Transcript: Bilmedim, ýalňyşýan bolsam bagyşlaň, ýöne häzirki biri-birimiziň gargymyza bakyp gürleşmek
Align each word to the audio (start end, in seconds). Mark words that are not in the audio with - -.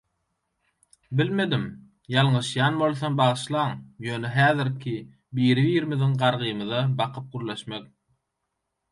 Bilmedim, 1.17 1.65
ýalňyşýan 2.13 2.79
bolsam 2.83 3.17
bagyşlaň, 3.19 3.75
ýöne 4.05 4.31
häzirki 4.37 4.93
biri-birimiziň 5.41 6.15
gargymyza 6.23 6.81
bakyp 7.03 7.29
gürleşmek 7.37 7.85